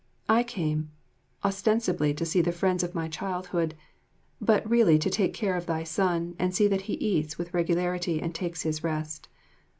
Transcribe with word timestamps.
I 0.27 0.41
came, 0.41 0.89
ostensibly 1.43 2.11
to 2.15 2.25
see 2.25 2.41
the 2.41 2.51
friends 2.51 2.81
of 2.81 2.95
my 2.95 3.07
childhood, 3.07 3.75
but 4.41 4.67
really 4.67 4.97
to 4.97 5.11
take 5.11 5.31
care 5.35 5.55
of 5.55 5.67
thy 5.67 5.83
son 5.83 6.35
and 6.39 6.55
see 6.55 6.67
that 6.69 6.81
he 6.89 6.93
eats 6.93 7.37
with 7.37 7.53
regularity 7.53 8.19
and 8.19 8.33
takes 8.33 8.63
his 8.63 8.83
rest. 8.83 9.27